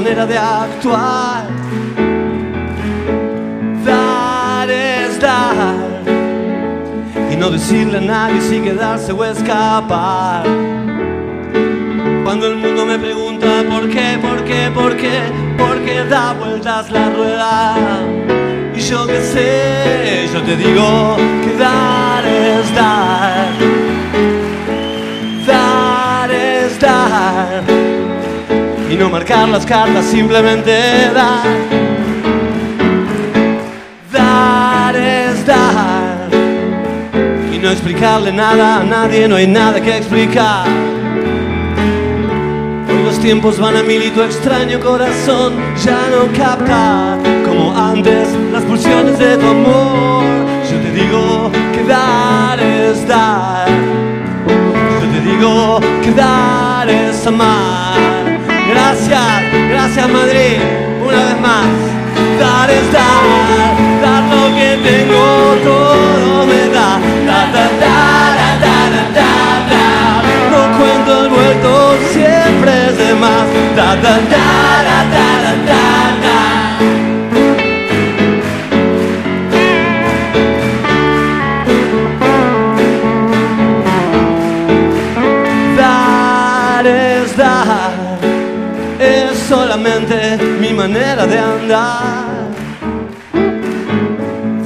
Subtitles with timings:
[0.00, 1.44] manera de actuar.
[3.84, 5.74] Dar es dar
[7.32, 10.44] y no decirle a nadie si quedarse o escapar.
[12.24, 15.16] Cuando el mundo me pregunta por qué, por qué, por qué,
[15.56, 17.74] por qué da vueltas la rueda.
[18.76, 23.48] Y yo qué sé, yo te digo que dar es dar.
[25.44, 27.67] Dar es dar.
[28.90, 30.72] Y no marcar las cartas, simplemente
[31.14, 31.44] dar.
[34.10, 36.28] Dar es dar.
[37.52, 40.66] Y no explicarle nada a nadie, no hay nada que explicar.
[42.88, 45.52] Hoy los tiempos van a mil y tu extraño corazón
[45.84, 50.24] ya no capta como antes las pulsiones de tu amor.
[50.70, 53.68] Yo te digo que dar es dar.
[55.02, 58.17] Yo te digo que dar es amar.
[58.78, 60.56] Gracias, gracias Madrid,
[61.04, 61.66] una vez más.
[62.38, 63.24] Dar es dar,
[64.00, 66.90] dar lo que tengo, todo me da.
[67.26, 67.98] Da, da, da,
[68.62, 69.36] da,
[69.68, 70.22] da.
[70.52, 73.48] No cuento el vuelto, siempre es de más.
[73.74, 74.87] Da, da, da,
[91.26, 92.48] de andar.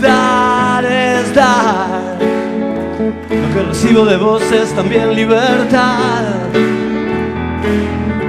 [0.00, 2.18] Dar es dar,
[3.30, 6.24] lo que recibo de vos es también libertad.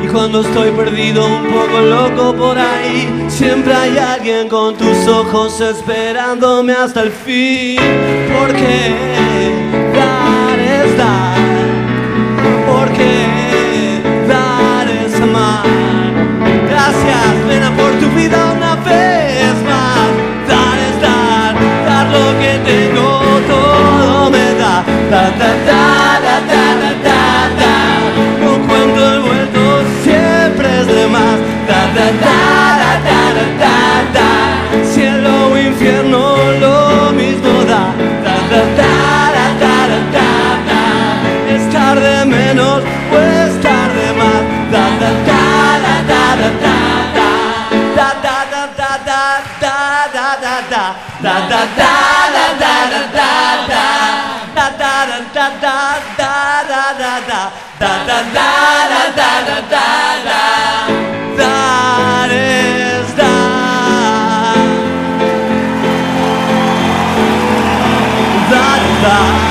[0.02, 5.60] Y cuando estoy perdido, un poco loco por ahí, siempre hay alguien con tus ojos
[5.60, 7.78] esperándome hasta el fin.
[8.40, 8.96] Porque
[9.94, 11.44] dar es dar
[12.68, 13.28] porque
[14.28, 15.83] dar es amar.
[16.74, 20.10] Gracias, plena, por tu vida una vez más.
[20.50, 21.54] Dar es dar,
[21.86, 23.08] dar lo que tengo,
[23.48, 24.84] todo me da.
[25.12, 25.84] Da, da, da,
[26.26, 27.22] da, da, da, da,
[27.62, 27.76] da.
[28.42, 29.62] No cuento el vuelto,
[30.04, 31.38] siempre es de más.
[31.70, 32.38] Da, da, da,
[32.82, 33.78] da, da, da,
[34.16, 34.30] da.
[34.94, 36.22] Cielo o infierno,
[36.60, 36.83] lo
[51.22, 51.94] da, da, da.
[52.34, 53.86] Da, da, da, da, da, da, da, da.
[54.56, 55.78] Da, da, da, da, da,
[56.18, 56.34] da,
[56.70, 57.42] da, da, da.
[57.80, 58.50] Da, da, da,
[58.90, 59.88] da, da, da,
[60.26, 60.44] da.
[68.50, 69.43] Dar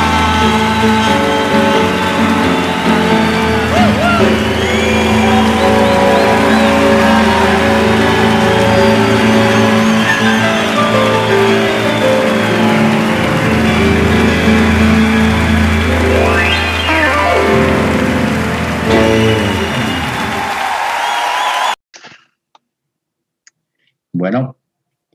[24.32, 24.56] Bueno,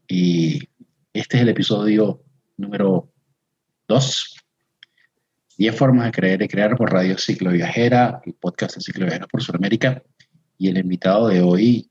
[0.07, 0.59] y
[1.11, 2.21] este es el episodio
[2.55, 3.11] número
[3.87, 4.35] 2.
[5.57, 9.25] 10 formas de creer y crear por Radio Ciclo Viajera, el podcast de Ciclo Viajera
[9.25, 10.03] por Sudamérica.
[10.59, 11.89] Y el invitado de hoy,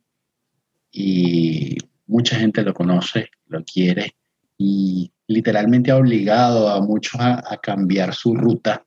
[0.93, 1.77] y
[2.07, 4.15] mucha gente lo conoce, lo quiere,
[4.57, 8.87] y literalmente ha obligado a muchos a, a cambiar su ruta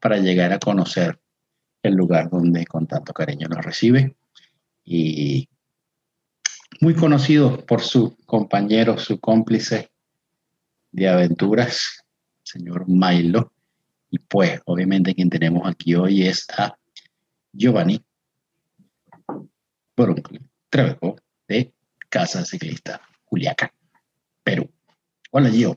[0.00, 1.18] para llegar a conocer
[1.82, 4.14] el lugar donde con tanto cariño nos recibe.
[4.84, 5.48] Y
[6.82, 9.92] muy conocido por su compañero, su cómplice
[10.90, 12.04] de aventuras,
[12.42, 13.52] señor Milo.
[14.10, 16.76] Y pues, obviamente, quien tenemos aquí hoy es a
[17.52, 18.04] Giovanni
[19.96, 21.14] Boruncle Treveco
[21.46, 21.72] de
[22.08, 23.72] Casa Ciclista Juliaca,
[24.42, 24.68] Perú.
[25.30, 25.76] Hola, Gio.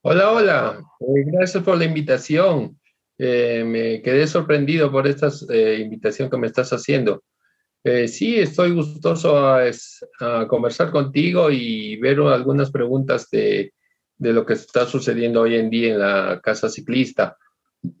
[0.00, 0.80] Hola, hola.
[1.00, 2.80] Eh, gracias por la invitación.
[3.18, 7.22] Eh, me quedé sorprendido por esta eh, invitación que me estás haciendo.
[7.82, 9.62] Eh, sí, estoy gustoso a,
[10.20, 13.72] a conversar contigo y ver algunas preguntas de,
[14.20, 17.38] de lo que está sucediendo hoy en día en la casa ciclista,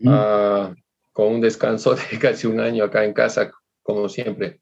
[0.06, 0.74] ah,
[1.12, 3.50] con un descanso de casi un año acá en casa,
[3.82, 4.60] como siempre.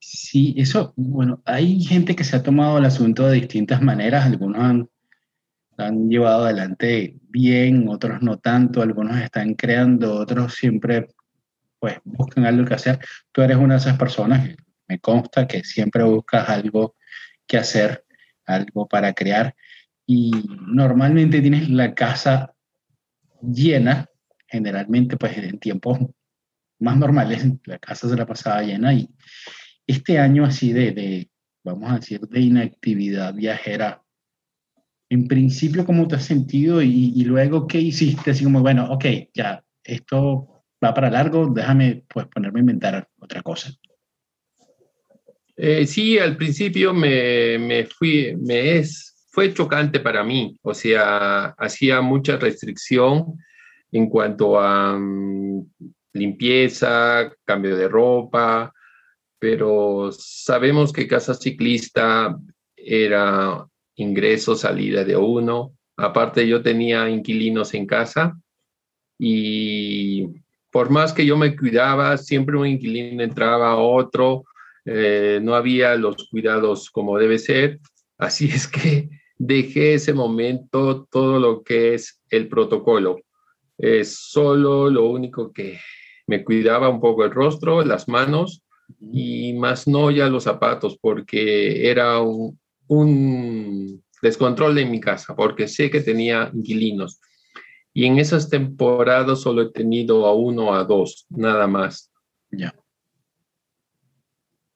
[0.00, 4.60] Sí, eso, bueno, hay gente que se ha tomado el asunto de distintas maneras, algunos
[4.60, 4.88] han,
[5.76, 11.10] han llevado adelante bien, otros no tanto, algunos están creando, otros siempre
[11.80, 13.00] pues buscan algo que hacer.
[13.32, 14.48] Tú eres una de esas personas,
[14.86, 16.94] me consta que siempre buscas algo
[17.46, 18.04] que hacer,
[18.46, 19.56] algo para crear
[20.06, 20.30] y
[20.66, 22.54] normalmente tienes la casa
[23.42, 24.08] llena,
[24.46, 25.98] generalmente pues en tiempos
[26.78, 29.08] más normales, la casa se la pasaba llena y
[29.86, 31.30] este año así de, de
[31.64, 34.02] vamos a decir, de inactividad viajera,
[35.10, 36.80] en principio, ¿cómo te has sentido?
[36.82, 38.30] Y, y, luego, ¿qué hiciste?
[38.30, 39.04] Así como, bueno, ok,
[39.34, 43.70] ya, esto va para largo, déjame pues ponerme a inventar otra cosa.
[45.56, 51.54] Eh, sí, al principio me, me, fui, me es, fue chocante para mí, o sea,
[51.58, 53.36] hacía mucha restricción
[53.92, 55.68] en cuanto a um,
[56.12, 58.72] limpieza, cambio de ropa,
[59.38, 62.36] pero sabemos que Casa Ciclista
[62.76, 63.66] era
[63.96, 65.72] ingreso, salida de uno.
[65.96, 68.38] Aparte yo tenía inquilinos en casa
[69.18, 70.26] y
[70.70, 74.44] por más que yo me cuidaba, siempre un inquilino entraba a otro,
[74.84, 77.80] eh, no había los cuidados como debe ser.
[78.18, 79.08] Así es que
[79.38, 83.20] dejé ese momento todo lo que es el protocolo.
[83.78, 85.78] Es solo lo único que
[86.26, 88.62] me cuidaba un poco el rostro, las manos
[89.00, 92.58] y más no ya los zapatos porque era un,
[92.88, 97.20] un descontrol en mi casa porque sé que tenía inquilinos.
[97.92, 102.10] Y en esas temporadas solo he tenido a uno o a dos, nada más.
[102.50, 102.74] Ya.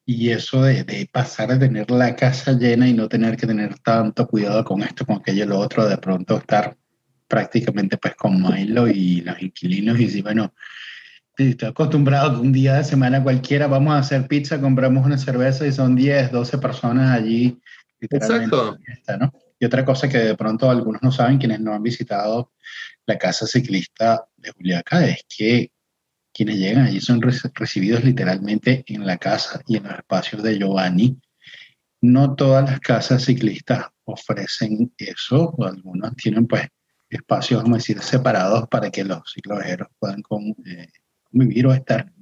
[0.07, 3.79] Y eso de, de, pasar a tener la casa llena y no tener que tener
[3.79, 6.77] tanto cuidado con esto, con aquello, lo otro, de pronto estar
[7.27, 10.55] prácticamente pues con Milo y los inquilinos y si bueno,
[11.37, 15.67] estoy acostumbrado que un día de semana cualquiera vamos a hacer pizza, compramos una cerveza
[15.67, 17.59] y son 10, 12 personas allí.
[18.01, 18.79] Exacto.
[19.19, 19.33] ¿no?
[19.59, 22.53] Y otra cosa que de pronto algunos no saben, quienes no han visitado
[23.07, 25.71] la casa ciclista de Juliaca, es que
[26.33, 31.21] quienes llegan allí son recibidos literalmente en la casa y en los espacios de Giovanni.
[32.01, 36.69] No todas las casas ciclistas ofrecen eso, o algunas tienen pues
[37.09, 40.89] espacios, vamos a decir, separados para que los cicloviajeros puedan con, eh,
[41.31, 42.13] vivir o estar,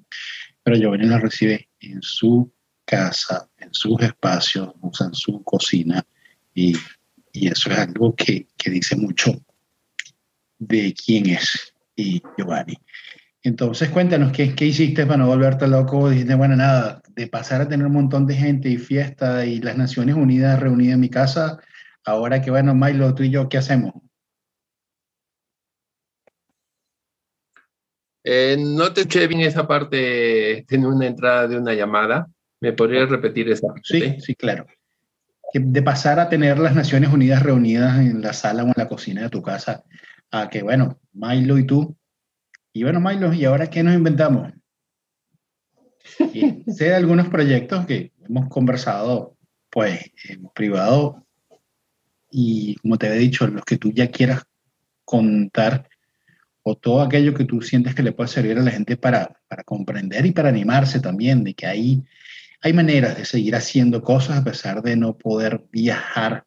[0.62, 2.52] pero Giovanni la recibe en su
[2.84, 6.05] casa, en sus espacios, usan su cocina
[6.55, 6.76] y,
[7.32, 9.32] y eso es algo que, que, dice mucho
[10.66, 12.78] de quién es y Giovanni.
[13.42, 16.08] Entonces, cuéntanos, ¿qué, ¿qué hiciste para no volverte loco?
[16.08, 19.76] Dijiste, bueno, nada, de pasar a tener un montón de gente y fiesta y las
[19.76, 21.58] Naciones Unidas reunidas en mi casa,
[22.04, 23.94] ahora que, bueno, Milo, tú y yo, ¿qué hacemos?
[28.24, 32.28] Eh, no te escuché bien esa parte, tiene una entrada de una llamada.
[32.60, 33.82] ¿Me podrías repetir esa parte?
[33.82, 34.66] Sí, sí, claro.
[35.52, 39.22] De pasar a tener las Naciones Unidas reunidas en la sala o en la cocina
[39.22, 39.82] de tu casa,
[40.32, 41.96] a que, bueno, Milo y tú,
[42.73, 44.50] y bueno, Milo, ¿y ahora qué nos inventamos?
[46.32, 49.37] Y sé de algunos proyectos que hemos conversado,
[49.70, 51.26] pues, en privado,
[52.31, 54.43] y como te he dicho, los que tú ya quieras
[55.05, 55.88] contar,
[56.62, 59.64] o todo aquello que tú sientes que le puede servir a la gente para, para
[59.64, 62.02] comprender y para animarse también, de que hay,
[62.62, 66.46] hay maneras de seguir haciendo cosas a pesar de no poder viajar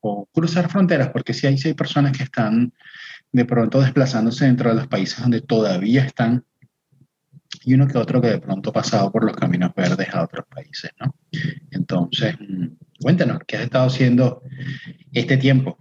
[0.00, 2.74] o cruzar fronteras, porque si hay, hay personas que están
[3.34, 6.44] de pronto desplazándose dentro de los países donde todavía están
[7.64, 10.46] y uno que otro que de pronto ha pasado por los caminos verdes a otros
[10.46, 11.16] países, ¿no?
[11.72, 12.66] Entonces, mm,
[13.00, 14.42] cuéntanos, ¿qué has estado haciendo
[15.12, 15.78] este tiempo?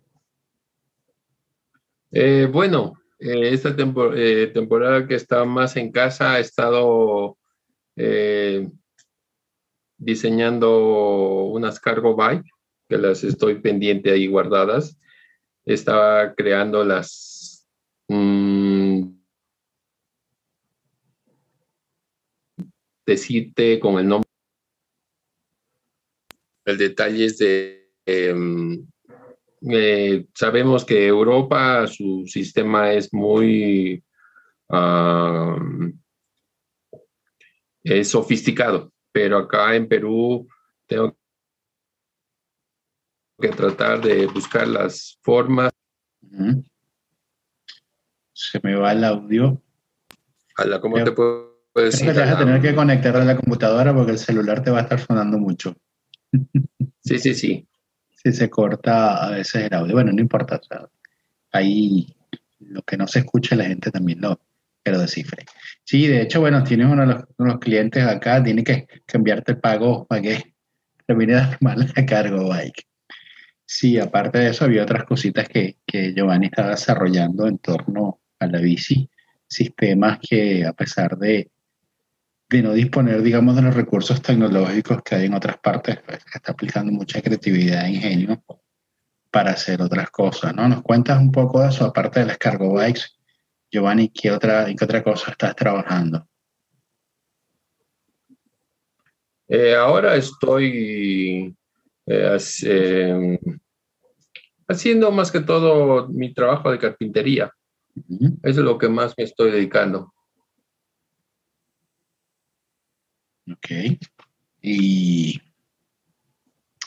[2.12, 3.76] Eh, bueno, eh, esta
[4.16, 7.38] eh, temporada que está más en casa, he estado
[9.98, 12.50] diseñando unas cargo bike,
[12.90, 14.98] que las estoy pendiente ahí guardadas.
[15.64, 17.33] Estaba creando las...
[18.10, 19.14] Mmm,
[23.06, 24.30] decirte con el nombre.
[26.66, 28.86] El detalle es de em,
[29.70, 34.04] eh, sabemos que Europa, su sistema es muy
[37.84, 40.48] es sofisticado, pero acá en Perú
[40.88, 41.16] tengo
[43.40, 45.72] que tratar de buscar las formas.
[48.34, 49.62] Se me va el audio.
[50.82, 52.13] ¿Cómo te puedo decir?
[52.13, 54.82] te vas a tener que conectar a la computadora porque el celular te va a
[54.84, 55.75] estar sonando mucho.
[57.02, 57.68] Sí, sí, sí
[58.24, 59.94] si se corta a veces el audio.
[59.94, 60.62] Bueno, no importa.
[61.52, 62.16] ahí
[62.60, 64.40] lo que no se escucha la gente también lo,
[64.84, 65.46] que lo descifre.
[65.84, 70.06] Sí, de hecho, bueno, tienes uno de los, clientes acá, tiene que cambiarte el pago
[70.06, 70.56] para que
[71.08, 72.88] termine de mal la cargo bike.
[73.66, 78.48] Sí, aparte de eso, había otras cositas que, que Giovanni estaba desarrollando en torno a
[78.48, 79.10] la bici,
[79.48, 81.52] sistemas que a pesar de
[82.54, 86.52] de no disponer, digamos, de los recursos tecnológicos que hay en otras partes, pues, está
[86.52, 88.44] aplicando mucha creatividad e ingenio
[89.32, 90.68] para hacer otras cosas, ¿no?
[90.68, 93.02] ¿Nos cuentas un poco de eso, aparte de las cargo bikes?
[93.72, 96.28] Giovanni, ¿qué otra, ¿en qué otra cosa estás trabajando?
[99.48, 101.56] Eh, ahora estoy
[102.06, 103.40] eh, em,
[104.68, 107.52] haciendo más que todo mi trabajo de carpintería.
[107.96, 110.14] Eso es lo que más me estoy dedicando.
[113.52, 114.00] Ok.
[114.62, 115.42] Y,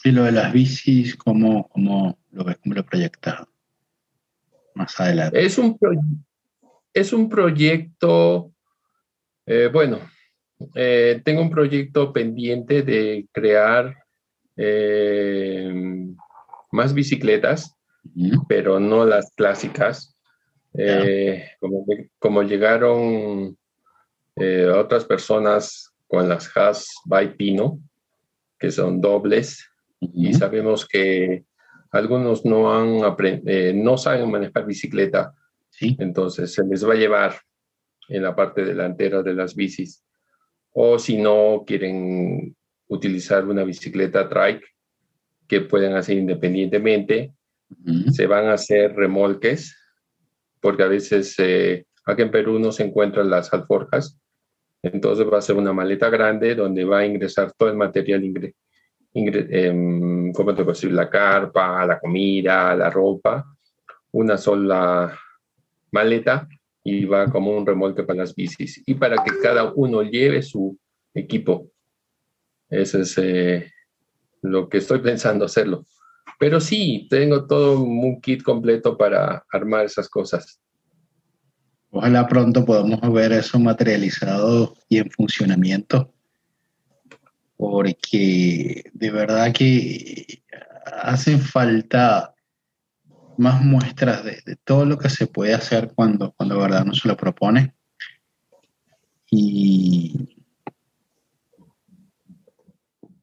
[0.05, 3.47] y lo de las bicis, ¿cómo, cómo lo ves, cómo lo proyectas
[4.75, 5.45] más adelante?
[5.45, 5.79] Es un,
[6.93, 8.53] es un proyecto,
[9.45, 10.01] eh, bueno,
[10.75, 13.95] eh, tengo un proyecto pendiente de crear
[14.57, 15.71] eh,
[16.73, 17.77] más bicicletas,
[18.49, 20.16] pero no las clásicas.
[21.61, 21.87] Como,
[22.19, 23.57] como, llegaron
[24.75, 27.81] otras personas con las Haas by Pino,
[28.59, 29.69] que son dobles,
[30.01, 31.45] y sabemos que
[31.91, 33.01] algunos no, han
[33.47, 35.35] eh, no saben manejar bicicleta,
[35.71, 35.97] ¿Sí?
[35.99, 37.35] entonces se les va a llevar
[38.09, 40.05] en la parte delantera de las bicis.
[40.73, 42.55] O si no quieren
[42.89, 44.65] utilizar una bicicleta trike
[45.49, 47.33] que pueden hacer independientemente,
[48.13, 49.77] se van a hacer remolques,
[50.61, 54.19] porque a veces eh, aquí en Perú no se encuentran las alforjas,
[54.83, 58.55] entonces va a ser una maleta grande donde va a ingresar todo el material, ingre,
[59.15, 60.91] eh, ¿cómo te puedo?
[60.91, 63.45] La carpa, la comida, la ropa,
[64.13, 65.19] una sola
[65.91, 66.49] maleta
[66.85, 70.79] y va como un remolque para las bicis y para que cada uno lleve su
[71.15, 71.71] equipo.
[72.69, 73.73] Eso es eh,
[74.43, 75.85] lo que estoy pensando hacerlo.
[76.39, 80.61] Pero sí, tengo todo un kit completo para armar esas cosas.
[81.91, 86.13] Ojalá pronto podamos ver eso materializado y en funcionamiento,
[87.57, 90.43] porque de verdad que
[91.03, 92.35] hacen falta
[93.39, 97.09] más muestras de, todo lo que se puede hacer cuando, cuando de verdad no se
[97.09, 97.75] lo propone.
[99.31, 100.36] Y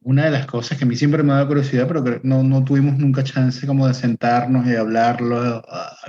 [0.03, 2.43] una de las cosas que a mí siempre me ha dado curiosidad, pero que no,
[2.43, 5.63] no tuvimos nunca chance como de sentarnos y hablarlo,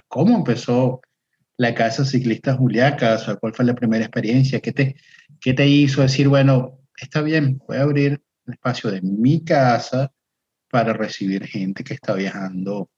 [0.09, 1.01] cómo empezó
[1.57, 3.19] la Casa Ciclista Juliaca?
[3.29, 4.61] O ¿cuál fue la primera experiencia?
[4.61, 4.97] ¿Qué te,
[5.41, 10.13] ¿Qué te hizo decir, bueno, está bien, voy a abrir el espacio de mi casa
[10.71, 12.91] para recibir gente que está viajando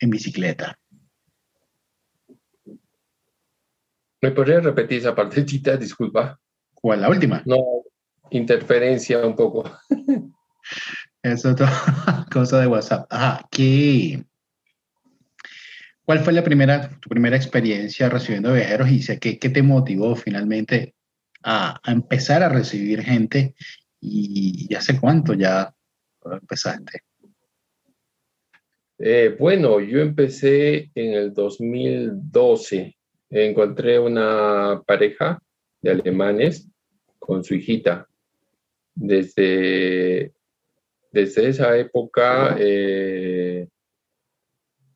[0.00, 0.78] en bicicleta?
[4.20, 5.76] ¿Me podría repetir esa partecita?
[5.76, 6.38] Disculpa.
[6.74, 7.42] ¿Cuál, la última?
[7.44, 7.81] No,
[8.36, 9.70] interferencia un poco.
[11.22, 11.70] Es otra
[12.32, 13.06] cosa de WhatsApp.
[13.10, 14.24] Ah, ¿qué,
[16.04, 20.94] ¿Cuál fue la primera, tu primera experiencia recibiendo viajeros y qué, qué te motivó finalmente
[21.44, 23.54] a, empezar a recibir gente
[24.00, 25.72] y, hace cuánto ya
[26.24, 27.02] empezaste?
[28.98, 32.96] Eh, bueno, yo empecé en el 2012.
[33.30, 35.40] Encontré una pareja
[35.80, 36.68] de alemanes
[37.18, 38.08] con su hijita.
[38.94, 40.32] Desde,
[41.10, 43.68] desde esa época eh,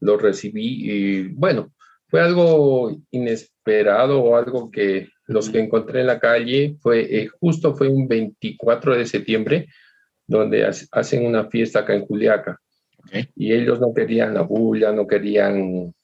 [0.00, 1.72] lo recibí y bueno,
[2.08, 7.74] fue algo inesperado o algo que los que encontré en la calle fue eh, justo
[7.74, 9.68] fue un 24 de septiembre
[10.26, 12.60] donde hacen una fiesta acá en Juliaca
[13.34, 15.94] y ellos no querían la bulla, no querían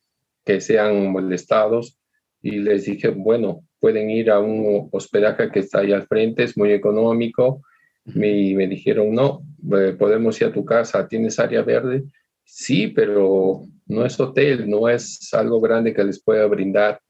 [0.44, 1.98] que sean molestados
[2.40, 6.56] y les dije, bueno, pueden ir a un hospedaje que está ahí al frente, es
[6.56, 7.62] muy económico.
[8.04, 9.42] Y me dijeron, no,
[9.76, 12.04] eh, podemos ir a tu casa, ¿tienes área verde?
[12.44, 17.00] Sí, pero no es hotel, no es algo grande que les pueda brindar.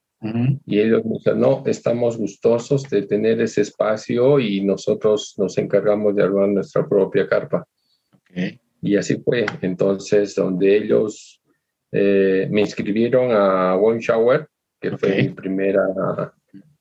[0.67, 6.15] Y ellos me dicen, no, estamos gustosos de tener ese espacio y nosotros nos encargamos
[6.15, 7.67] de armar nuestra propia carpa.
[8.81, 9.47] Y así fue.
[9.63, 11.43] Entonces, donde ellos
[11.91, 14.47] eh, me inscribieron a One Shower,
[14.81, 15.83] que fue mi primera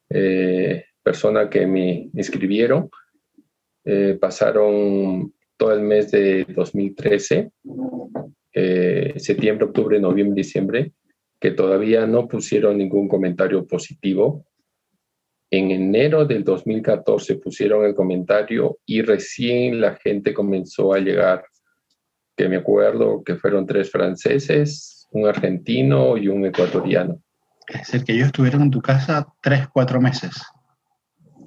[0.09, 2.89] eh, persona que me inscribieron,
[3.85, 7.51] eh, pasaron todo el mes de 2013
[8.53, 10.91] eh, septiembre, octubre, noviembre, diciembre,
[11.39, 14.45] que todavía no pusieron ningún comentario positivo.
[15.49, 21.45] En enero del 2014 pusieron el comentario y recién la gente comenzó a llegar,
[22.35, 27.21] que me acuerdo que fueron tres franceses, un argentino y un ecuatoriano.
[27.67, 30.31] Es decir, que ellos estuvieron en tu casa tres, cuatro meses.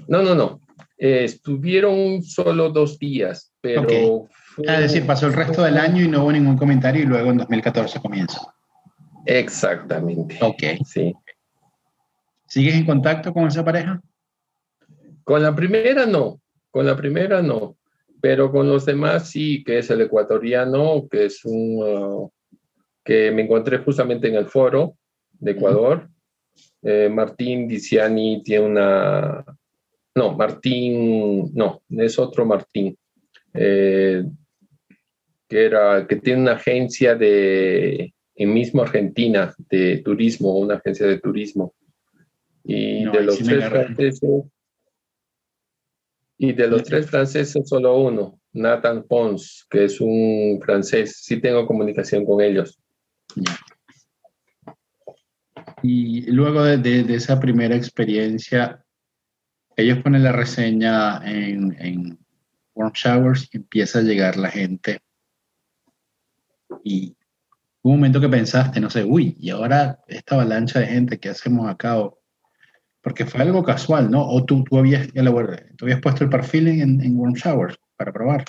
[0.09, 0.61] No, no, no.
[0.97, 6.23] Eh, estuvieron solo dos días, pero es decir, pasó el resto del año y no
[6.23, 8.55] hubo ningún comentario y luego en 2014 comienza.
[9.27, 10.39] Exactamente.
[10.41, 10.63] Ok.
[10.85, 11.13] Sí.
[12.47, 14.01] ¿Sigues en contacto con esa pareja?
[15.25, 17.77] Con la primera no, con la primera no,
[18.21, 22.31] pero con los demás sí, que es el ecuatoriano, que es un, uh,
[23.03, 24.97] que me encontré justamente en el foro
[25.33, 26.09] de Ecuador.
[26.83, 29.45] Eh, Martín Diciani tiene una,
[30.15, 32.97] no, Martín, no, es otro Martín
[33.53, 34.25] eh,
[35.49, 41.21] que, era, que tiene una agencia de, en mismo Argentina, de turismo, una agencia de
[41.21, 41.75] turismo.
[42.65, 44.21] Y de los tres franceses,
[46.39, 51.21] y de los tres franceses, solo uno, Nathan Pons, que es un francés.
[51.23, 52.79] Sí tengo comunicación con ellos.
[55.83, 58.84] Y luego de, esa primera experiencia,
[59.77, 62.19] ellos ponen la reseña en, en
[62.75, 65.01] Warm Showers y empieza a llegar la gente.
[66.83, 67.17] Y
[67.83, 71.69] un momento que pensaste, no sé, uy, y ahora esta avalancha de gente, ¿qué hacemos
[71.69, 71.97] acá?
[73.05, 74.27] porque fue algo casual, ¿no?
[74.27, 78.45] O tú, tú, habías, tú habías puesto el perfil en, en Warm Showers para probar.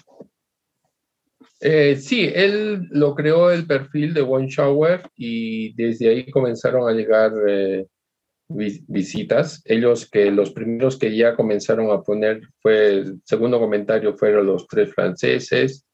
[1.60, 6.94] Eh, sí, él lo creó el perfil de One Shower y desde ahí comenzaron a
[6.94, 7.86] llegar eh,
[8.48, 9.62] visitas.
[9.66, 14.68] Ellos que los primeros que ya comenzaron a poner fue, el segundo comentario fueron los
[14.68, 15.86] tres franceses,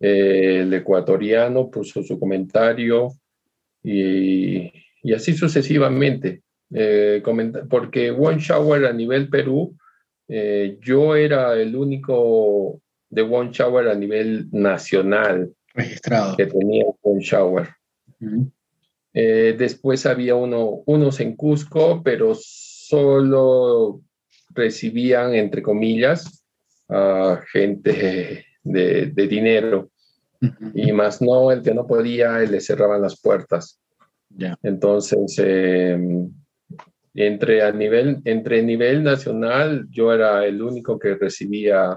[0.00, 3.12] eh, el ecuatoriano puso su comentario
[3.82, 6.42] y, y así sucesivamente.
[7.68, 9.76] porque One Shower a nivel Perú,
[10.80, 15.52] yo era el único de One Shower a nivel nacional.
[15.74, 16.36] Registrado.
[16.36, 17.68] Que tenía One Shower.
[19.14, 24.02] Eh, después había uno, unos en Cusco, pero solo
[24.50, 26.44] recibían, entre comillas,
[26.88, 29.90] a gente de, dinero.
[30.74, 33.80] Y más no, el que no podía, le cerraban las puertas.
[34.62, 36.30] Entonces, em,
[37.14, 41.96] entre, a nivel, entre nivel nacional, yo era el único que recibía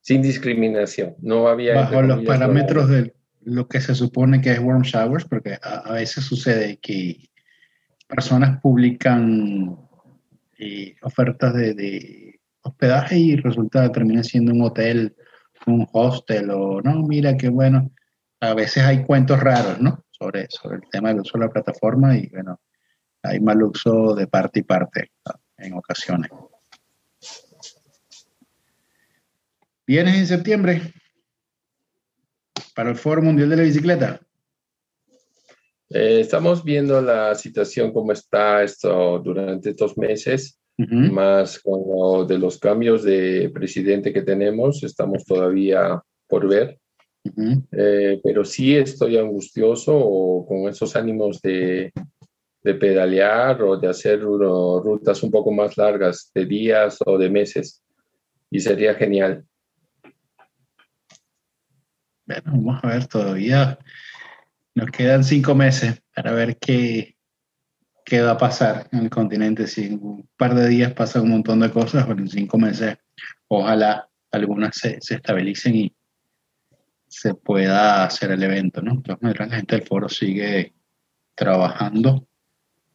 [0.00, 1.14] sin discriminación.
[1.20, 1.76] No había...
[1.76, 3.15] Bajo los parámetros de
[3.46, 7.30] lo que se supone que es warm showers, porque a, veces sucede que
[8.08, 9.78] personas publican
[10.58, 15.14] eh, ofertas de, hospedaje y resulta termina siendo un hotel,
[15.66, 17.92] un hostel o no, mira qué bueno.
[18.40, 20.04] A veces hay cuentos raros, ¿no?
[20.10, 22.60] Sobre, sobre el tema del uso de la plataforma y bueno,
[23.22, 25.12] hay mal uso de parte y parte
[25.58, 26.32] en ocasiones.
[29.86, 30.92] ¿Vienes en septiembre
[32.76, 34.20] para el Foro Mundial de la Bicicleta?
[35.88, 42.38] Eh, estamos viendo la situación como está esto durante estos meses, más con lo de
[42.38, 46.78] los cambios de presidente que tenemos, estamos todavía por ver.
[47.72, 51.92] Eh, pero sí estoy angustioso con esos ánimos de,
[52.62, 57.82] de pedalear o de hacer rutas un poco más largas, de días o de meses.
[58.50, 59.46] Y sería genial.
[62.26, 63.78] Bueno, vamos a ver, todavía
[64.74, 67.16] nos quedan cinco meses para ver qué,
[68.04, 69.68] qué va a pasar en el continente.
[69.68, 72.98] Si en un par de días pasa un montón de cosas, pero en cinco meses
[73.46, 75.96] ojalá algunas se, se estabilicen y
[77.06, 78.96] se pueda hacer el evento, ¿no?
[78.96, 80.74] De maneras, la gente del foro sigue
[81.36, 82.26] trabajando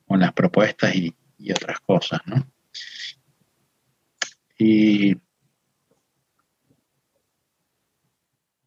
[0.05, 2.51] con las propuestas y, y otras cosas, ¿no?
[4.59, 5.15] Y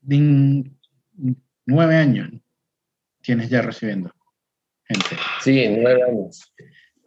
[0.06, 2.30] nueve años
[3.20, 4.12] tienes ya recibiendo
[4.84, 5.16] gente.
[5.40, 6.54] Sí, nueve años.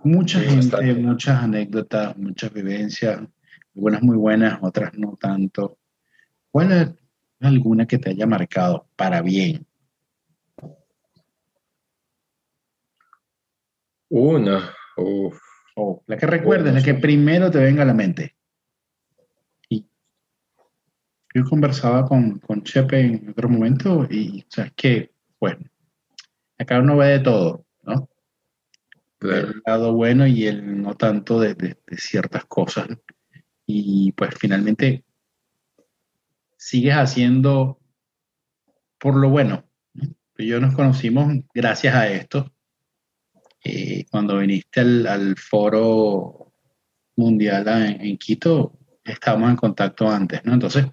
[0.03, 3.21] Mucha gente, muchas anécdotas, muchas vivencias,
[3.75, 5.77] algunas muy buenas, otras no tanto.
[6.51, 6.89] ¿Cuál es
[7.41, 9.65] alguna que te haya marcado para bien?
[14.09, 14.73] Una.
[14.95, 18.36] Oh, la que recuerdes, la que primero te venga a la mente.
[21.37, 25.59] Yo conversaba con, con Chepe en otro momento y, o sea, es que, bueno,
[26.57, 28.09] acá uno ve de todo, ¿no?
[29.21, 32.87] El lado bueno y el no tanto de, de, ciertas cosas.
[33.67, 35.03] Y pues finalmente
[36.55, 37.79] sigues haciendo
[38.97, 39.63] por lo bueno.
[40.39, 42.51] Yo nos conocimos gracias a esto.
[43.63, 46.53] Eh, cuando viniste al, al foro
[47.15, 48.73] mundial en, en Quito,
[49.07, 50.53] estábamos en contacto antes, ¿no?
[50.53, 50.85] Entonces,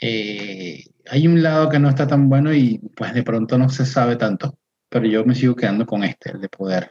[0.00, 3.86] eh, hay un lado que no está tan bueno y pues de pronto no se
[3.86, 6.90] sabe tanto, pero yo me sigo quedando con este, el de poder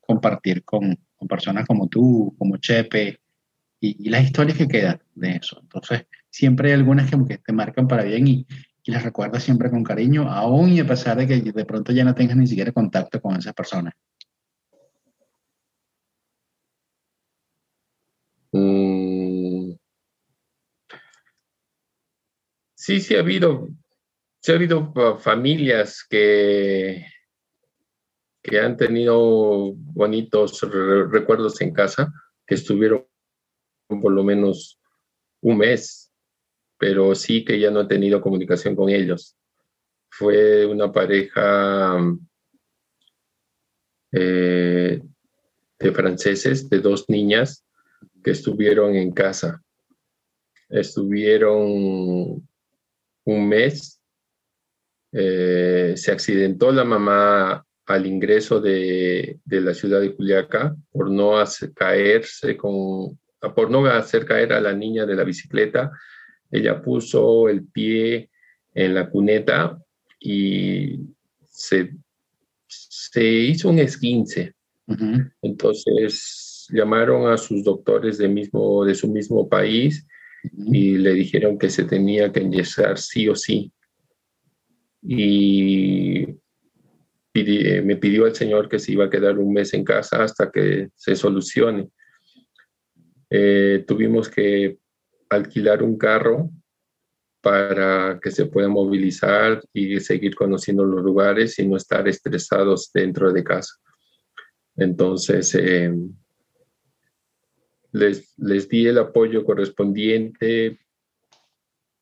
[0.00, 3.20] compartir con, personas como tú, como Chepe,
[3.80, 5.58] y, las historias que quedan de eso.
[5.62, 8.46] Entonces, siempre hay algunas que, que te marcan para bien y,
[8.82, 12.04] y, las recuerdas siempre con cariño, aún y a pesar de que de pronto ya
[12.04, 13.94] no tengas ni siquiera contacto con esas personas.
[22.82, 23.68] Sí, sí ha habido,
[24.40, 27.04] sí ha habido familias que,
[28.42, 30.58] que han tenido bonitos
[31.10, 32.10] recuerdos en casa,
[32.46, 33.06] que estuvieron
[34.00, 34.80] por lo menos
[35.42, 36.10] un mes
[36.78, 39.36] pero sí que ya no he tenido comunicación con ellos.
[40.08, 41.98] Fue una pareja
[44.12, 45.02] eh,
[45.78, 47.66] de franceses, de dos niñas
[48.24, 49.62] que estuvieron en casa.
[50.70, 52.48] Estuvieron
[53.24, 54.00] un mes.
[55.12, 61.72] Eh, se accidentó la mamá al ingreso de, la ciudad de Culiaca por no hacer
[61.72, 63.18] caerse con,
[63.54, 65.90] por no hacer caer a la niña de la bicicleta.
[66.50, 68.30] Ella puso el pie
[68.74, 69.76] en la cuneta
[70.20, 71.00] y
[71.44, 71.92] se,
[72.68, 74.54] se hizo un esguince.
[75.40, 80.06] Entonces llamaron a sus doctores de, mismo, de su mismo país
[80.42, 83.72] y le dijeron que se tenía que enyesar sí o sí.
[85.02, 86.40] Y
[87.34, 90.50] eh, me pidió el Señor que se iba a quedar un mes en casa hasta
[90.50, 91.88] que se solucione.
[93.30, 94.78] Eh, tuvimos que
[95.28, 96.50] alquilar un carro
[97.40, 103.32] para que se pueda movilizar y seguir conociendo los lugares y no estar estresados dentro
[103.32, 103.74] de casa.
[104.76, 105.94] Entonces, eh,
[107.92, 110.78] les, les di el apoyo correspondiente,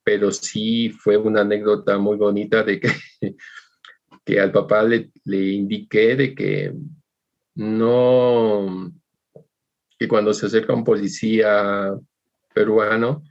[0.03, 2.91] pero sí fue una anécdota muy bonita de que,
[4.25, 6.73] que al papá le, le indiqué de que
[7.55, 8.93] no,
[9.99, 11.95] que cuando se acerca un policía
[12.55, 13.25] peruano,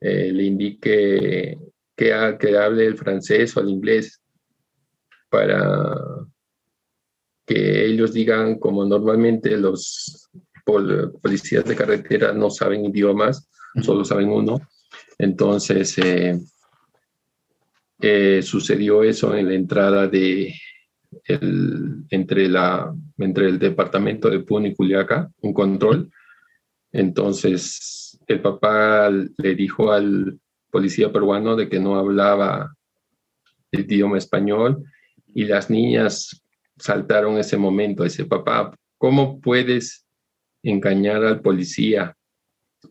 [0.00, 1.58] eh, le indique
[1.96, 4.20] que, que hable el francés o el inglés
[5.28, 5.94] para
[7.46, 10.28] que ellos digan, como normalmente los
[10.64, 13.48] policías de carretera no saben idiomas,
[13.82, 14.60] solo saben uno.
[15.18, 16.38] Entonces, eh,
[18.00, 20.54] eh, sucedió eso en la entrada de
[21.24, 26.10] el, entre, la, entre el departamento de Puno y Culiaca, un control.
[26.90, 30.38] Entonces, el papá le dijo al
[30.70, 32.74] policía peruano de que no hablaba
[33.70, 34.84] el idioma español
[35.34, 36.42] y las niñas
[36.78, 40.06] saltaron ese momento, ese papá, ¿cómo puedes
[40.62, 42.16] engañar al policía?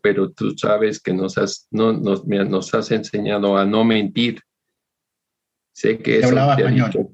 [0.02, 4.40] Pero tú sabes que nos has, no, nos, nos has enseñado a no mentir.
[5.72, 7.08] Sé que eso hablaba español.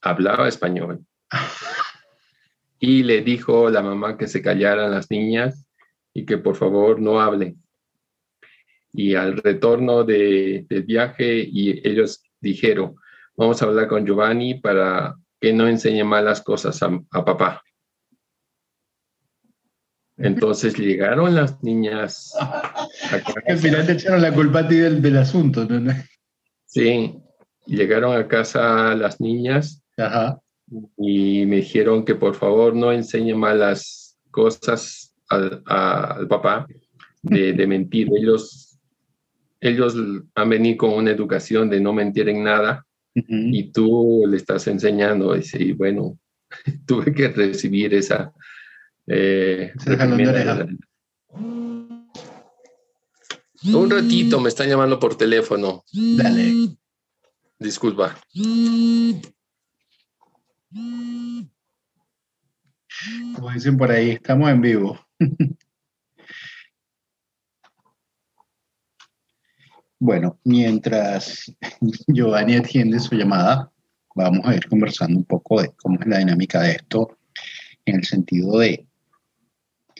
[0.00, 1.04] hablaba español.
[2.78, 5.66] y le dijo la mamá que se callaran las niñas
[6.12, 7.62] y que por favor no hablen.
[8.92, 12.96] Y al retorno de, del viaje, y ellos dijeron,
[13.36, 17.62] vamos a hablar con Giovanni para que no enseñe malas cosas a, papá.
[20.18, 22.32] Entonces llegaron las niñas.
[23.46, 25.92] Al final te echaron la culpa a ti del, del asunto, ¿no?
[26.64, 27.14] Sí,
[27.66, 29.82] llegaron a casa las niñas
[30.96, 36.66] y me dijeron que por favor no enseñe malas cosas al, al papá
[37.22, 38.08] de, de, mentir.
[38.16, 38.78] Ellos,
[39.60, 39.94] ellos
[40.34, 45.34] han venido con una educación de no mentir en nada y tú le estás enseñando,
[45.36, 46.18] y bueno,
[46.86, 48.32] tuve que recibir esa...
[49.06, 49.72] Eh,
[53.74, 55.84] un ratito, me están llamando por teléfono.
[55.92, 56.76] Dale.
[57.58, 58.18] Disculpa.
[63.34, 64.98] Como dicen por ahí, estamos en vivo.
[69.98, 71.50] Bueno, mientras
[72.06, 73.72] Giovanni atiende su llamada,
[74.14, 77.18] vamos a ir conversando un poco de cómo es la dinámica de esto,
[77.86, 78.85] en el sentido de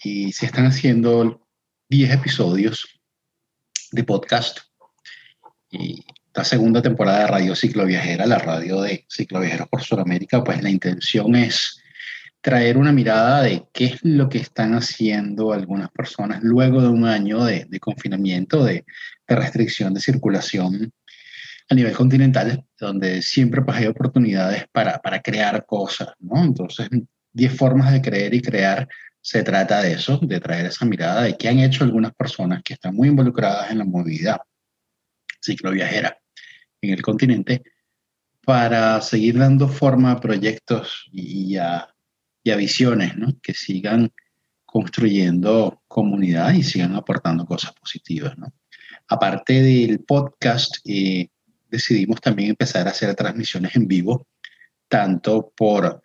[0.07, 1.49] y se están haciendo
[1.88, 3.01] 10 episodios
[3.90, 4.61] de podcast
[5.71, 10.45] y la segunda temporada de Radio Ciclo Viajera, la radio de Ciclo Viajeros por Sudamérica,
[10.45, 11.83] pues la intención es
[12.40, 17.05] traer una mirada de qué es lo que están haciendo algunas personas luego de un
[17.05, 18.85] año de, confinamiento, de
[19.27, 20.92] de restricción de circulación
[21.69, 26.45] a nivel continental, donde siempre pues, hay oportunidades para, para crear cosas, ¿no?
[26.45, 26.88] Entonces,
[27.33, 28.88] 10 formas de creer y crear,
[29.27, 32.75] se trata de eso, de traer esa mirada de qué han hecho algunas personas que
[32.75, 34.41] están muy involucradas en la movilidad
[35.45, 36.17] cicloviajera
[36.81, 37.65] en el continente
[38.45, 41.89] para seguir dando forma a proyectos y a,
[42.45, 44.12] visiones que sigan
[44.65, 48.37] construyendo comunidad y sigan aportando cosas positivas.
[49.09, 51.31] aparte del podcast, eh,
[51.69, 54.29] decidimos también empezar a hacer transmisiones en vivo,
[54.89, 56.01] tanto por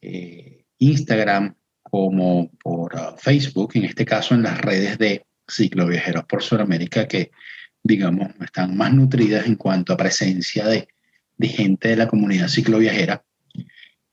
[0.00, 1.54] eh, Instagram
[1.96, 7.30] como por uh, Facebook, en este caso en las redes de Cicloviajeros por Sudamérica, que
[7.82, 10.88] digamos están más nutridas en cuanto a presencia de,
[11.38, 13.24] de gente de la comunidad cicloviajera.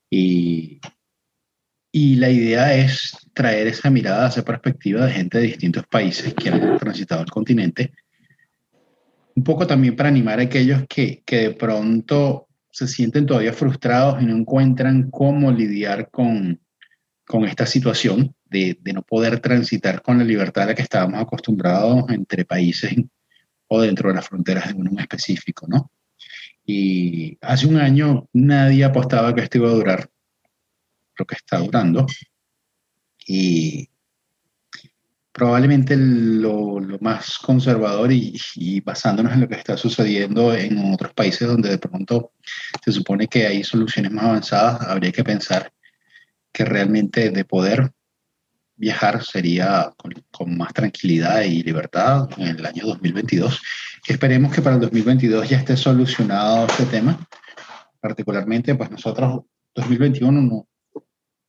[0.10, 0.80] Y,
[1.91, 6.48] y la idea es traer esa mirada, esa perspectiva de gente de distintos países que
[6.48, 7.91] han transitado el continente
[9.36, 14.22] un poco también para animar a aquellos que, que de pronto se sienten todavía frustrados
[14.22, 16.62] y no encuentran cómo lidiar con,
[17.25, 22.05] con esta situación de, no poder transitar con la libertad a la que estábamos acostumbrados
[22.09, 22.95] entre países
[23.67, 25.91] o dentro de las fronteras de uno específico, ¿no?
[26.65, 30.09] Y hace un año nadie apostaba que esto iba a durar
[31.17, 32.05] lo que está durando.
[33.25, 33.89] Y
[35.31, 41.69] probablemente lo, más conservador y, basándonos en lo que está sucediendo en otros países donde
[41.69, 42.31] de pronto
[42.86, 45.73] se supone que hay soluciones más avanzadas, habría que pensar
[46.53, 47.91] que realmente de poder
[48.75, 53.61] viajar sería con, con, más tranquilidad y libertad en el año 2022.
[54.07, 57.17] Esperemos que para el 2022 ya esté solucionado este tema.
[57.99, 59.41] Particularmente, pues nosotros
[59.75, 60.67] 2021 no,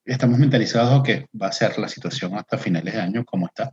[0.05, 3.73] estamos mentalizados que va a ser la situación hasta finales de año como está.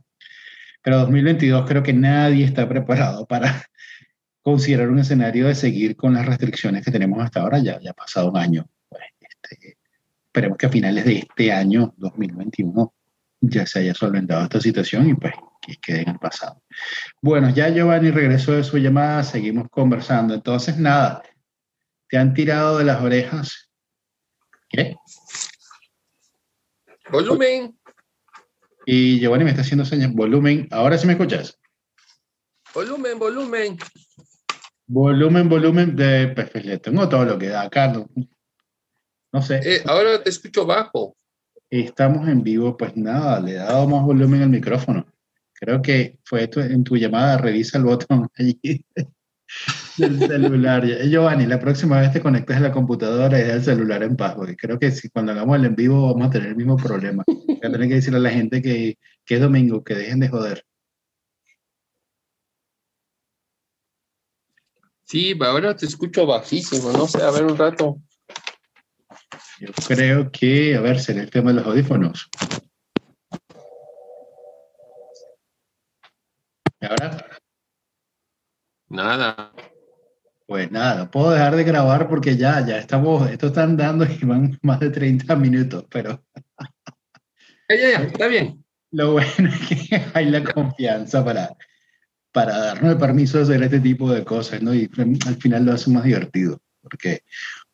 [0.82, 3.64] Pero 2022 creo que nadie está preparado para
[4.42, 7.58] considerar un escenario de seguir con las restricciones que tenemos hasta ahora.
[7.58, 8.68] Ya, ya ha pasado un año.
[8.88, 9.76] Pues, este,
[10.32, 12.94] esperemos que a finales de este año 2021
[13.42, 16.62] ya se haya solventado esta situación y pues que quede en el pasado.
[17.20, 20.32] Bueno, ya Giovanni regresó de su llamada, seguimos conversando.
[20.32, 21.22] Entonces, nada,
[22.08, 23.70] te han tirado de las orejas.
[24.70, 24.96] ¿Qué?
[27.10, 27.78] Volumen.
[28.86, 30.14] Y Giovanni me está haciendo señas.
[30.14, 30.66] Volumen.
[30.70, 31.60] Ahora sí me escuchas.
[32.74, 33.78] Volumen, volumen.
[34.86, 36.28] Volumen, volumen de.
[36.28, 37.88] Pues, le tengo todo lo que da acá.
[37.88, 38.08] No,
[39.32, 39.60] no sé.
[39.64, 41.16] Eh, ahora te escucho bajo.
[41.70, 45.06] Estamos en vivo, pues nada, le he dado más volumen al micrófono.
[45.54, 48.60] Creo que fue esto en tu llamada, revisa el botón allí
[49.96, 50.84] del celular.
[51.08, 54.56] Giovanni, la próxima vez te conectas a la computadora y el celular en paz, porque
[54.56, 57.24] creo que si cuando hagamos el en vivo vamos a tener el mismo problema.
[57.46, 60.28] Voy a tener que decirle a la gente que, que es domingo, que dejen de
[60.28, 60.64] joder.
[65.04, 67.98] Sí, ahora te escucho bajísimo, no sé, a ver un rato.
[69.62, 72.28] Yo creo que, a ver, será el tema de los audífonos.
[76.80, 77.38] ¿Y ahora?
[78.88, 79.52] Nada.
[80.48, 84.58] Pues nada, puedo dejar de grabar porque ya, ya estamos, esto está andando y van
[84.62, 86.24] más de 30 minutos, pero...
[87.68, 88.64] Ya, ya, ya, está bien.
[88.90, 91.56] Lo bueno es que hay la confianza para,
[92.32, 94.74] para darnos el permiso de hacer este tipo de cosas, ¿no?
[94.74, 94.90] Y
[95.24, 97.22] al final lo hace más divertido, porque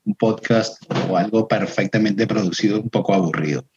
[0.09, 3.69] un podcast o algo perfectamente producido un poco aburrido.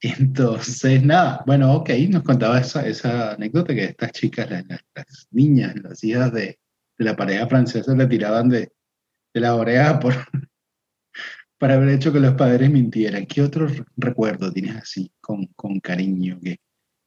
[0.00, 5.74] Entonces, nada, bueno, ok, nos contaba esa, esa anécdota que estas chicas, las, las niñas,
[5.82, 6.58] las hijas de,
[6.98, 8.70] de, la pareja francesa le tiraban de,
[9.32, 10.14] de la oreja por,
[11.58, 13.24] para haber hecho que los padres mintieran.
[13.24, 16.38] ¿Qué otro recuerdo tienes así, con, con cariño?
[16.42, 16.58] Que,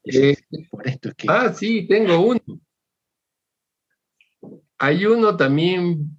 [0.05, 0.37] eh,
[0.71, 1.27] por esto es que...
[1.29, 2.41] Ah, sí, tengo uno.
[4.79, 6.16] Hay uno también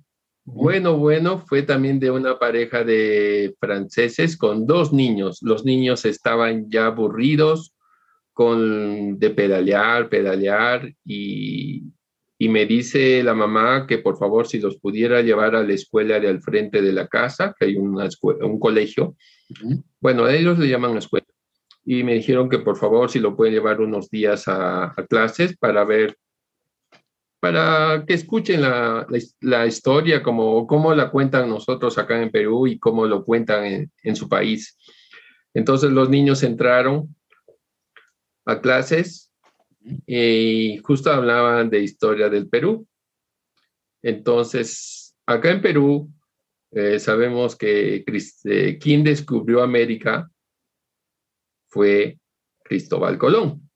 [0.50, 5.40] bueno, bueno, fue también de una pareja de franceses con dos niños.
[5.42, 7.74] Los niños estaban ya aburridos
[8.32, 11.82] con, de pedalear, pedalear y,
[12.38, 16.18] y me dice la mamá que por favor si los pudiera llevar a la escuela
[16.18, 19.16] de al frente de la casa, que hay una escuela, un colegio.
[20.00, 21.26] Bueno, ellos le llaman escuela.
[21.84, 25.56] Y me dijeron que por favor si lo pueden llevar unos días a, a clases
[25.58, 26.16] para ver
[27.40, 29.07] para que escuchen la,
[29.40, 33.92] la, historia, como cómo la cuentan nosotros acá en Perú y cómo lo cuentan en,
[34.03, 34.77] en, su país.
[35.55, 37.14] Entonces los niños entraron
[38.44, 39.33] a clases
[40.07, 42.87] y justo hablaban de historia del Perú.
[44.03, 46.11] Entonces, acá en Perú
[46.70, 48.05] eh, sabemos que
[48.44, 50.31] eh, quien descubrió América
[51.68, 52.18] fue
[52.62, 53.67] Cristóbal Colón.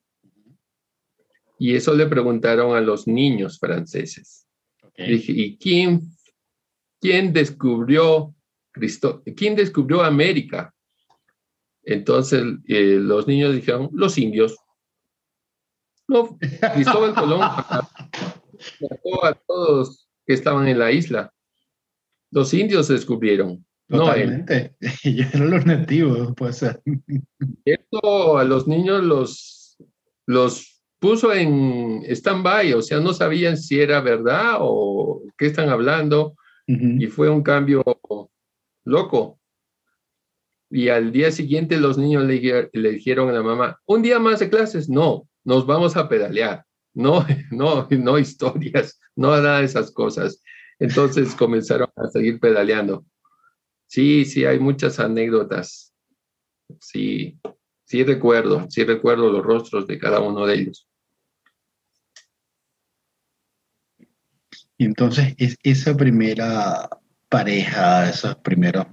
[1.62, 4.48] Y eso le preguntaron a los niños franceses.
[4.82, 5.14] Okay.
[5.14, 6.00] Y, ¿y quién,
[7.00, 8.34] quién descubrió
[8.72, 10.74] Cristo, quién descubrió América?
[11.84, 14.58] Entonces eh, los niños dijeron, los indios.
[16.08, 16.36] No,
[16.74, 17.38] Cristóbal Colón
[18.80, 21.32] mató a todos que estaban en la isla.
[22.32, 23.64] Los indios descubrieron.
[23.86, 24.74] Totalmente.
[24.80, 25.28] No él.
[25.32, 26.66] eran los nativos, pues.
[27.64, 29.76] Esto a los niños los,
[30.26, 30.71] los
[31.02, 36.36] puso en stand-by, o sea, no sabían si era verdad o qué están hablando,
[36.68, 37.02] uh -huh.
[37.02, 37.82] y fue un cambio
[38.84, 39.40] loco.
[40.70, 44.38] Y al día siguiente los niños le, le, dijeron a la mamá, un día más
[44.38, 49.90] de clases, no, nos vamos a pedalear, no, no, no historias, no nada de esas
[49.90, 50.40] cosas.
[50.78, 53.04] Entonces comenzaron a seguir pedaleando.
[53.88, 55.92] Sí, sí, hay muchas anécdotas.
[56.80, 57.40] Sí,
[57.86, 60.86] sí recuerdo, sí recuerdo los rostros de cada uno de ellos.
[64.82, 66.88] Y entonces es, esa primera
[67.28, 68.84] pareja, esos primeros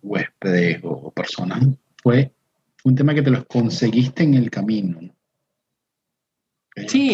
[0.00, 1.62] huéspedes o personas,
[2.02, 2.32] fue
[2.84, 4.98] un tema que te los conseguiste en el camino.
[6.86, 7.12] Sí,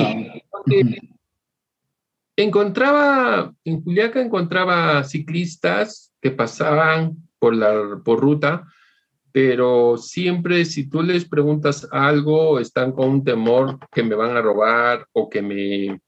[2.37, 8.69] encontraba, en Juliaca encontraba ciclistas que pasaban por la por ruta,
[9.33, 14.43] pero siempre si tú les preguntas algo, están con un temor que me van a
[14.43, 16.01] robar o que me,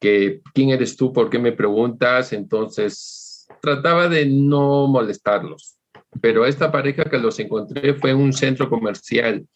[0.00, 5.76] que quién eres tú, por qué me preguntas, entonces trataba de no molestarlos.
[6.20, 9.46] Pero esta pareja que los encontré fue en un centro comercial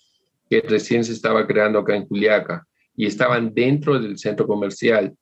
[0.51, 5.15] que recién se estaba creando acá en Juliaca y estaban dentro del centro comercial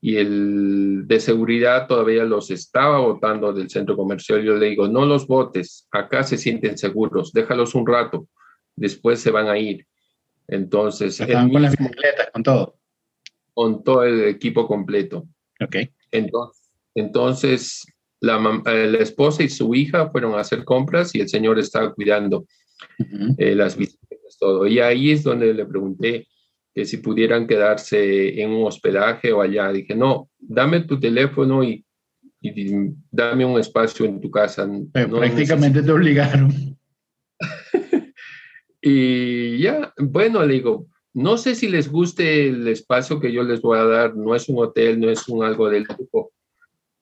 [0.00, 4.42] y el de seguridad todavía los estaba votando del centro comercial.
[4.42, 8.28] Yo le digo, no los votes, acá se sienten seguros, déjalos un rato,
[8.74, 9.86] después se van a ir.
[10.48, 11.18] Entonces...
[11.20, 12.76] Estaban con las bicicletas, con todo.
[13.56, 15.26] Con todo el equipo completo.
[15.58, 15.76] Ok.
[16.10, 17.86] Entonces, entonces
[18.20, 21.94] la, eh, la, esposa y su hija fueron a hacer compras y el señor estaba
[21.94, 22.44] cuidando
[23.38, 24.66] eh, las bicicletas, todo.
[24.66, 26.26] Y ahí es donde le pregunté
[26.76, 29.72] que si pudieran quedarse en un hospedaje o allá.
[29.72, 31.82] Dije, no, dame tu teléfono y,
[33.10, 34.68] dame un espacio en tu casa.
[34.92, 36.52] prácticamente te obligaron.
[38.82, 43.62] y ya, bueno, le digo, no sé si les guste el espacio que yo les
[43.62, 46.30] voy a dar, no es un hotel, no es un algo del grupo,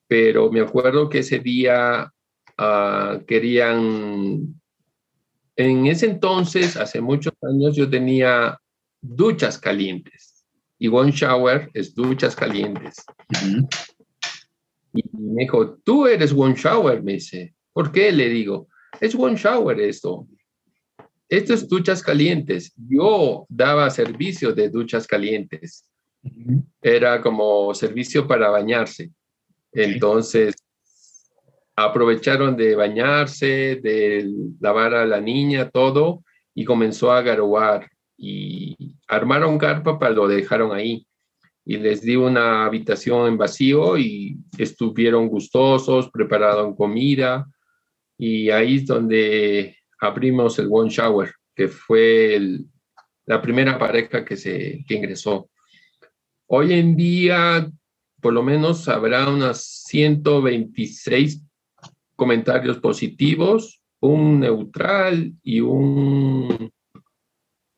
[0.06, 2.12] pero me acuerdo que ese día
[2.56, 4.54] uh, querían,
[5.56, 8.56] en ese entonces, hace muchos años, yo tenía
[9.00, 10.46] duchas calientes
[10.78, 13.04] y one shower es duchas calientes.
[14.92, 17.52] Y me dijo, tú eres one shower, me dice.
[17.72, 18.12] ¿Por qué?
[18.12, 18.68] Le digo,
[19.00, 20.28] es one shower esto.
[21.36, 22.72] Esto es duchas calientes.
[22.88, 25.84] Yo daba servicio de duchas calientes.
[26.80, 29.10] Era como servicio para bañarse.
[29.72, 30.54] Entonces,
[31.74, 36.22] aprovecharon de bañarse, de lavar a la niña, todo,
[36.54, 37.90] y comenzó a garoar.
[38.16, 41.04] Y armaron carpa, para lo dejaron ahí.
[41.64, 47.44] Y les di una habitación en vacío y estuvieron gustosos, prepararon comida.
[48.16, 52.40] Y ahí es donde abrimos el One Shower, que fue
[53.26, 55.50] la primera pareja que, se, que ingresó.
[56.46, 57.70] Hoy en día
[58.24, 61.42] por lo menos habrá unas 126
[62.16, 66.72] comentarios positivos, un neutral y un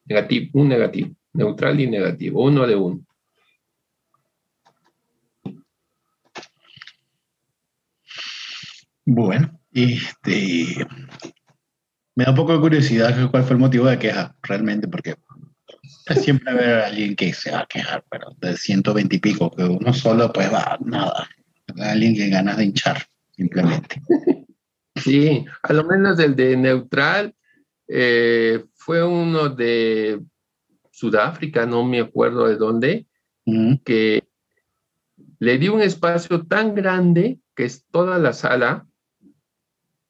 [0.04, 3.04] negativo, un negativo, neutral y negativo, uno de uno.
[9.04, 10.86] Bueno, este
[12.16, 15.14] me da un poco de curiosidad cuál fue el motivo de queja realmente, porque
[16.14, 19.92] Siempre haber alguien que se va a quejar, pero de 120 y pico, que uno
[19.92, 21.28] solo, pues va, nada.
[21.78, 23.02] Alguien que ganas de hinchar,
[23.32, 24.00] simplemente.
[24.98, 27.34] Sí, a lo menos el de neutral
[27.86, 30.22] eh, fue uno de
[30.90, 33.06] Sudáfrica, no me acuerdo de dónde,
[33.84, 34.26] que
[35.38, 38.86] le dio un espacio tan grande que es toda la sala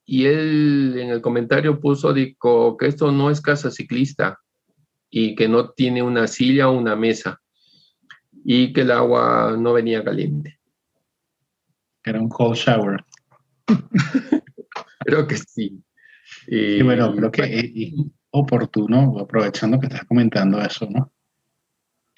[0.07, 4.39] y él en el comentario puso dijo que esto no es casa ciclista,
[5.09, 7.41] y que no tiene una silla o una mesa
[8.43, 10.59] y que el agua no venía caliente.
[12.03, 13.03] Era un cold shower.
[14.99, 15.83] creo que sí.
[16.47, 17.93] Y, bueno, creo que es
[18.29, 21.11] oportuno, aprovechando que estás comentando eso, ¿no?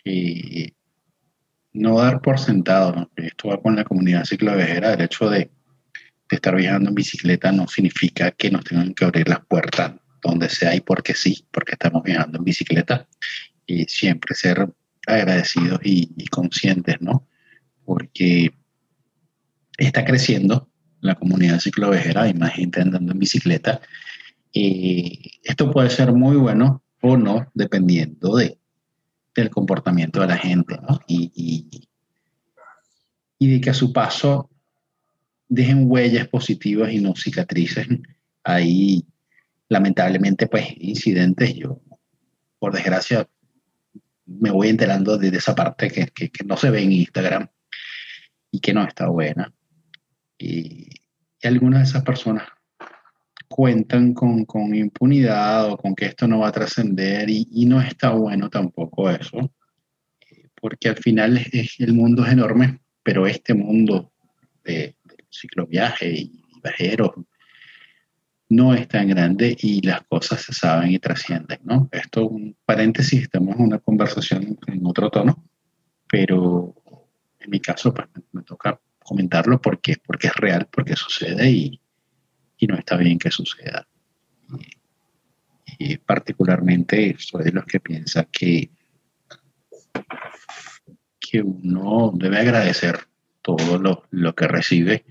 [0.03, 0.73] Y
[1.73, 3.11] no dar por sentado, ¿no?
[3.15, 5.51] Esto va con la comunidad ciclovejera, el hecho de,
[6.29, 10.49] de estar viajando en bicicleta no significa que nos tengan que abrir las puertas donde
[10.49, 13.07] sea y porque sí, porque estamos viajando en bicicleta
[13.65, 14.69] y siempre ser
[15.07, 17.27] agradecidos y, conscientes, ¿no?
[17.83, 18.53] Porque
[19.77, 20.69] está creciendo
[21.01, 23.81] la comunidad ciclovejera, hay más gente andando en bicicleta.
[24.51, 28.59] y esto puede ser muy bueno o no, dependiendo de,
[29.33, 30.99] del comportamiento de la gente, ¿no?
[31.07, 31.87] Y, y,
[33.39, 34.49] y de que a su paso
[35.49, 37.87] dejen huellas positivas y no cicatrices
[38.43, 39.05] ahí
[39.69, 41.81] lamentablemente, pues, incidentes, yo,
[42.57, 43.29] por desgracia,
[44.25, 47.47] me voy enterando de, esa parte que, no se ve en Instagram
[48.51, 49.53] y que no está buena.
[50.37, 50.89] Y,
[51.41, 52.43] algunas de esas personas
[53.47, 58.49] cuentan con, impunidad o con que esto no va a trascender y, no está bueno
[58.49, 59.53] tampoco eso,
[60.59, 61.39] porque al final
[61.79, 64.11] el mundo es enorme, pero este mundo
[64.63, 64.98] de, de
[65.29, 67.11] cicloviaje y viajeros
[68.49, 71.87] no es tan grande y las cosas se saben y trascienden, ¿no?
[71.91, 75.45] Esto, un paréntesis, estamos en una conversación en otro tono,
[76.07, 76.73] pero
[77.39, 81.79] en mi caso, pues me, toca comentarlo porque, porque es real, porque sucede y,
[82.57, 83.87] y no está bien que suceda.
[85.77, 88.71] Y, particularmente soy de los que piensa que,
[91.19, 93.07] que uno debe agradecer
[93.43, 95.05] todo lo, lo que recibe,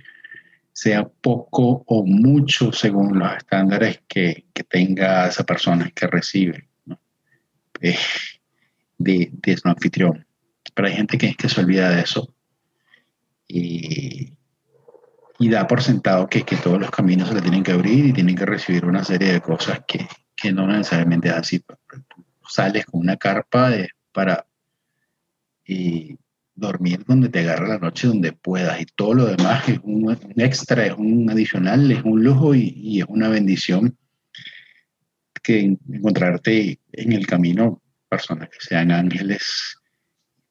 [0.79, 6.69] sea poco o mucho según los estándares que, que tenga esa persona que recibe
[7.81, 7.99] eh,
[8.97, 10.25] de, de, su anfitrión.
[10.73, 12.33] Pero hay gente que, que se olvida de eso
[13.49, 14.33] y,
[15.41, 18.13] y da por sentado que, que, todos los caminos se le tienen que abrir y
[18.13, 20.07] tienen que recibir una serie de cosas que,
[20.37, 21.65] que no necesariamente es así.
[22.47, 24.47] Sales con una carpa de, para
[26.59, 30.87] dormir donde te agarra la noche, donde puedas, y todo lo demás es un, extra,
[30.87, 33.97] es un adicional, es un lujo y, y, es una bendición
[35.43, 39.79] que encontrarte en el camino personas que sean ángeles,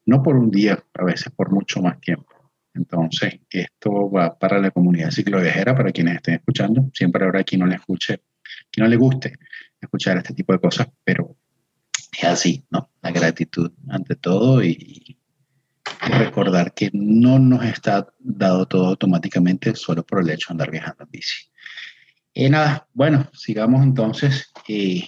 [0.05, 2.37] no por un día, a veces por mucho más tiempo.
[2.73, 6.89] Entonces, esto va para la comunidad cicloviajera, para quienes estén escuchando.
[6.93, 8.21] Siempre habrá quien no le escuche,
[8.71, 9.33] quien no le guste
[9.81, 11.35] escuchar este tipo de cosas, pero
[12.17, 12.91] es así, ¿no?
[13.01, 15.16] La gratitud ante todo y,
[16.07, 21.03] recordar que no nos está dado todo automáticamente solo por el hecho de andar viajando
[21.03, 21.49] en bici.
[22.33, 24.51] Y nada, bueno, sigamos entonces.
[24.67, 25.03] Eh,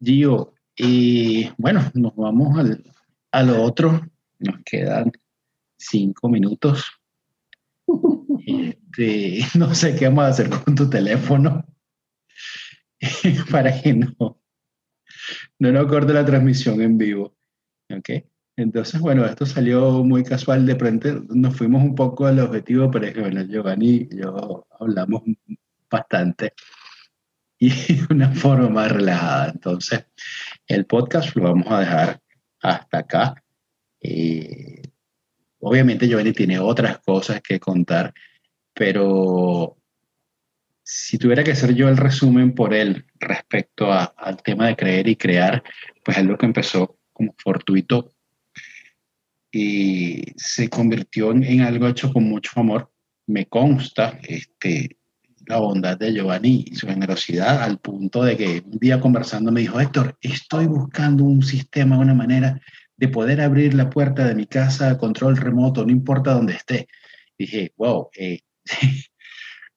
[0.00, 2.84] Gio, y bueno, nos vamos al,
[3.30, 4.00] a lo otro.
[4.38, 5.12] Nos quedan
[5.76, 6.84] cinco minutos.
[8.44, 11.64] Este, no sé qué vamos a hacer con tu teléfono
[13.50, 14.40] para que no,
[15.60, 17.36] no nos corte la transmisión en vivo.
[17.88, 18.10] ¿Ok?
[18.56, 21.20] Entonces, bueno, esto salió muy casual de frente.
[21.28, 25.22] Nos fuimos un poco al objetivo, pero es que, bueno, Giovanni y yo hablamos
[25.90, 26.52] bastante
[27.58, 29.50] y de una forma más relajada.
[29.50, 30.06] Entonces,
[30.66, 32.20] el podcast lo vamos a dejar
[32.60, 33.34] hasta acá.
[34.00, 34.82] Eh,
[35.64, 38.12] Obviamente Giovanni tiene otras cosas que contar,
[38.74, 39.76] pero
[40.82, 45.14] si tuviera que hacer yo el resumen por él respecto al tema de creer y
[45.14, 45.62] crear,
[46.04, 48.10] pues es lo que empezó como fortuito
[49.52, 52.90] y se convirtió en, algo hecho con mucho amor.
[53.26, 54.96] Me consta este,
[55.46, 59.60] la bondad de Giovanni y su generosidad al punto de que un día conversando me
[59.60, 62.60] dijo, Héctor, estoy buscando un sistema, una manera
[62.96, 66.88] de poder abrir la puerta de mi casa a control remoto, no importa dónde esté.
[67.38, 68.40] Dije, wow, eh,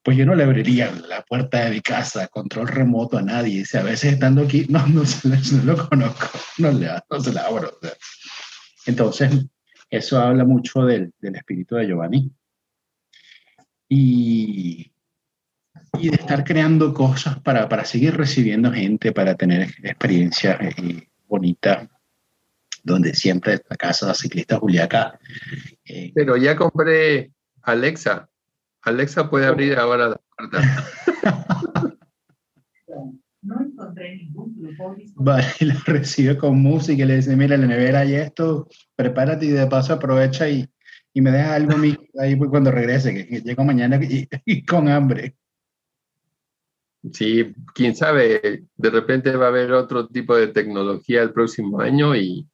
[0.04, 3.66] pues yo no le abriría la puerta de mi casa control remoto a nadie.
[3.74, 5.28] a veces estando aquí, no, no, se
[5.64, 7.78] lo conozco, no, le, no se la abro.
[8.86, 9.32] Entonces,
[9.98, 12.32] eso habla mucho del, del espíritu de Giovanni.
[13.88, 14.92] Y,
[16.00, 21.88] y, de estar creando cosas para, para seguir recibiendo gente, para tener experiencias eh, bonitas
[22.84, 25.20] donde siempre la casa ciclista Juliaca.
[25.86, 27.32] Eh, Pero ya compré
[27.64, 28.30] Alexa.
[28.84, 30.60] Alexa puede abrir ahora la puerta.
[33.46, 38.04] No encontré ningún grupo Vale, la recibe con música y le dice, mira, la nevera
[38.04, 40.68] y esto, prepárate y de paso aprovecha y,
[41.14, 41.76] y me deja algo
[42.20, 44.00] ahí cuando regrese, que, llego mañana
[44.46, 45.36] y, con hambre.
[47.14, 52.16] Sí, quién sabe, de repente va a haber otro tipo de tecnología el próximo año
[52.16, 52.50] y,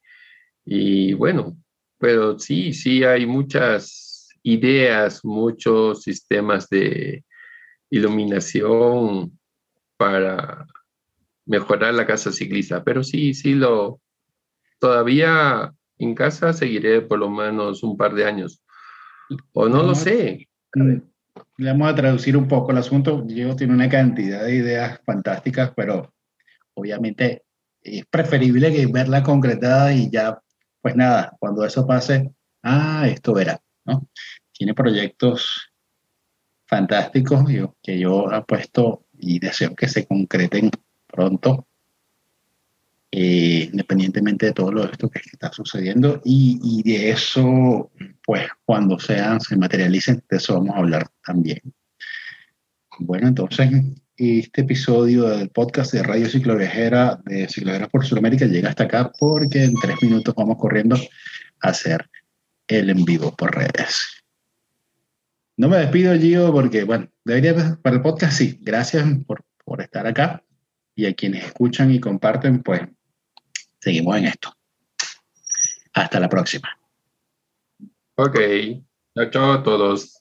[0.66, 1.58] y bueno,
[1.98, 7.24] pero sí, sí hay muchas ideas, muchos sistemas de
[7.90, 9.40] iluminación
[9.96, 10.66] para
[11.46, 14.00] mejorar la casa ciclista, pero sí, sí lo,
[14.80, 18.64] todavía en casa seguiré por lo menos un par de años,
[19.54, 20.48] o no lo sé.
[20.74, 23.22] Le vamos a traducir un poco el asunto.
[23.22, 26.14] Diego tiene una cantidad de ideas fantásticas, pero
[26.74, 27.44] obviamente
[27.82, 30.42] es preferible que verla concretada y ya
[30.82, 32.32] pues nada, cuando eso pase,
[32.64, 34.08] ah, esto verá, ¿no?
[34.52, 35.72] Tiene proyectos
[36.66, 37.46] fantásticos
[37.82, 40.72] que yo apuesto y deseo que se concreten
[41.12, 41.68] pronto,
[43.14, 47.92] eh, independientemente de todo lo esto que está sucediendo y, de eso,
[48.26, 51.60] pues cuando sean, se materialicen, de eso vamos a hablar también.
[53.00, 53.70] Bueno, entonces
[54.16, 59.66] este episodio del podcast de Radio Cicloviajera de Cicloviajeras por Sudamérica llega hasta acá porque
[59.66, 62.10] en tres minutos vamos corriendo a hacer
[62.68, 64.24] el en vivo por redes.
[65.58, 68.58] No me despido, Gio, porque, bueno, debería para el podcast sí.
[68.62, 70.44] Gracias por, por estar acá
[71.02, 72.82] y a quienes escuchan y comparten, pues
[73.80, 74.54] seguimos en esto.
[75.94, 76.78] Hasta la próxima.
[78.16, 78.38] Ok.
[79.32, 80.21] Chao, a todos.